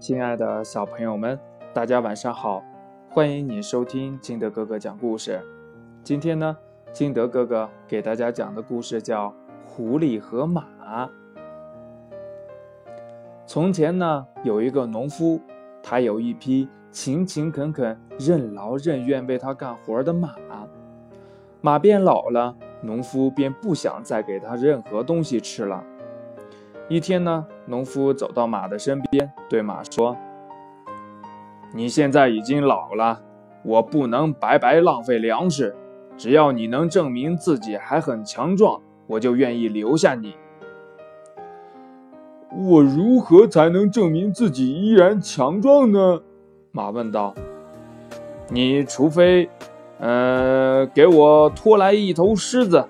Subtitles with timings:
[0.00, 1.36] 亲爱的小朋友们，
[1.74, 2.62] 大家晚上好！
[3.10, 5.42] 欢迎你收听金德哥哥讲故事。
[6.04, 6.56] 今天呢，
[6.92, 9.26] 金德哥哥给大家讲的故事叫
[9.66, 10.64] 《狐狸和马》。
[13.44, 15.40] 从前呢，有一个农夫，
[15.82, 20.36] 他有一匹勤勤恳恳、任劳任怨为他干活的马。
[21.60, 25.84] 马变老了，农夫便不想再给他任何东西吃了。
[26.88, 30.16] 一天呢，农夫走到马的身边，对马说
[31.74, 33.20] ：“你现在已经老了，
[33.62, 35.76] 我不能白白浪费粮食。
[36.16, 40.34] 只要你能证明自己还很强壮，我就愿意留下你。
[42.50, 46.22] ”“我如何才能证明自己依然强壮呢？”
[46.72, 47.34] 马问道。
[48.48, 49.50] “你除非，
[50.00, 52.82] 呃，给我拖来一头狮子。”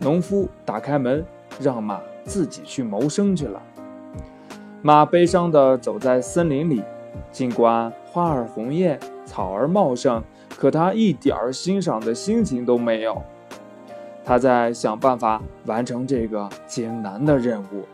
[0.00, 1.26] 农夫打开门，
[1.60, 2.00] 让马。
[2.24, 3.62] 自己去谋生去了。
[4.82, 6.84] 马悲伤地走在森林里，
[7.32, 10.22] 尽管花儿红艳，草儿茂盛，
[10.58, 13.22] 可他一点儿欣赏的心情都没有。
[14.26, 17.86] 他在想办法完成这个艰难的任务。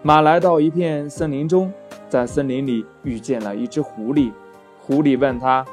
[0.00, 1.72] 马来到一片森林中，
[2.08, 4.30] 在森林里遇见了一只狐狸。
[4.78, 5.66] 狐狸问他：“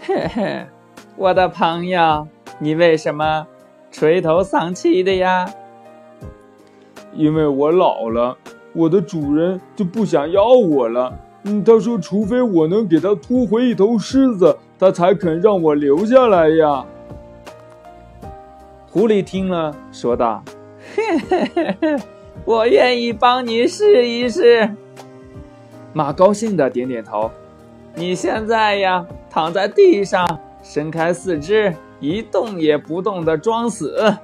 [0.00, 0.66] 嘿嘿，
[1.16, 2.28] 我的朋友，
[2.60, 3.48] 你为什么
[3.90, 5.48] 垂头丧气的呀？”
[7.14, 8.36] 因为我老了，
[8.72, 11.18] 我的主人就不想要我了。
[11.44, 16.84] 嗯，他说，除非我能给他拖回一头狮子，他才肯让我留下来呀。
[18.90, 20.42] 狐狸听了，说道
[20.94, 21.96] ：“嘿嘿嘿嘿，
[22.44, 24.74] 我愿意帮你试一试。”
[25.94, 27.30] 马高兴的点点头。
[27.94, 34.14] 你现在呀，躺在地上，伸开四肢，一动也不动的装死。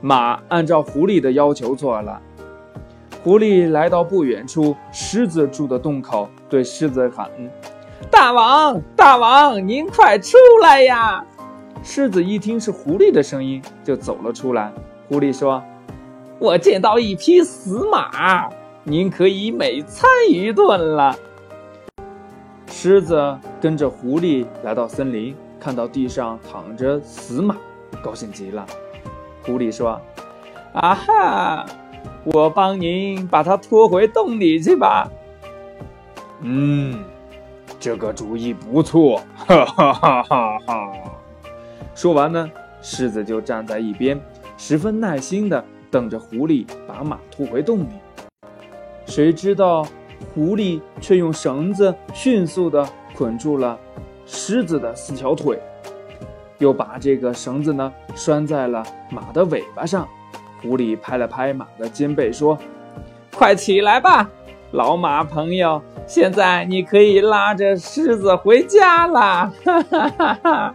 [0.00, 2.20] 马按照狐狸的要求做了。
[3.22, 7.30] 狐狸来到不远处狮子住的洞口，对狮子喊
[8.10, 11.24] ：“大王，大王，您快出来呀！”
[11.82, 14.70] 狮子一听是狐狸的声音，就走了出来。
[15.08, 15.62] 狐狸说
[16.38, 18.50] ：“我见到一匹死马，
[18.82, 21.16] 您可以美餐一顿了。”
[22.68, 27.56] 狮子跟着狐狸来到森林，看到地上躺着死马，
[28.02, 28.66] 高兴极了。
[29.46, 29.98] 狐狸说
[30.74, 31.64] ：“啊哈，
[32.22, 35.08] 我帮您把它拖回洞里去吧。”
[36.44, 37.02] 嗯，
[37.80, 40.92] 这个主意不错，哈哈哈哈哈！
[41.94, 42.50] 说完呢，
[42.82, 44.20] 狮子就站在一边，
[44.58, 47.94] 十分耐心的等着狐狸把马拖回洞里。
[49.06, 49.86] 谁知道，
[50.34, 52.86] 狐狸却用绳子迅速的
[53.16, 53.78] 捆住了
[54.26, 55.60] 狮子的四条腿。
[56.58, 60.08] 又把这个绳子呢拴在了马的尾巴上。
[60.62, 62.56] 狐狸拍了拍马的肩背，说
[63.36, 64.30] ：“快起来吧，
[64.70, 70.74] 老马朋友，现在你可以拉着狮子回家啦！”哈哈哈哈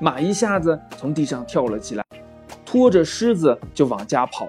[0.00, 2.04] 马一下子从地上跳了起来，
[2.64, 4.46] 拖着狮子就往家跑。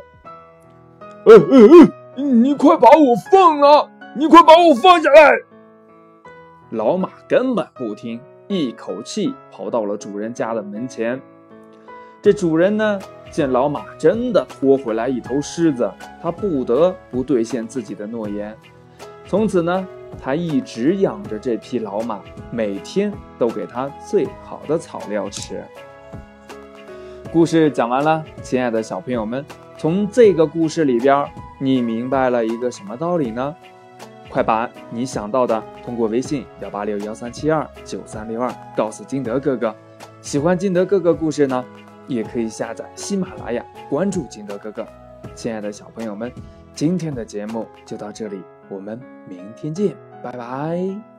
[1.25, 1.83] 哎哎
[2.15, 2.23] 哎！
[2.23, 3.87] 你快把我放了！
[4.15, 5.31] 你快把我放下来！
[6.73, 8.19] 老马根本不听。
[8.47, 11.21] 一口气跑到了主人家的门前。
[12.19, 12.99] 这主人呢，
[13.31, 15.89] 见老马真的拖回来一头狮子，
[16.21, 18.55] 他不得不兑现自己的诺言。
[19.25, 19.87] 从此呢，
[20.19, 22.19] 他一直养着这匹老马，
[22.51, 25.63] 每天都给它最好的草料吃。
[27.31, 29.45] 故事讲完了，亲爱的小朋友们，
[29.77, 31.25] 从这个故事里边，
[31.59, 33.55] 你明白了一个什么道理呢？
[34.33, 39.73] 快把你想到的通过微信幺八六幺三七二九三六二告诉金德哥哥。
[40.23, 41.63] 喜欢金德哥哥故事呢，
[42.07, 44.83] 也可以下载喜马拉雅关注金德哥哥。
[45.35, 46.31] 亲爱的小朋友们，
[46.73, 48.99] 今天的节目就到这里，我们
[49.29, 51.12] 明天见，拜拜。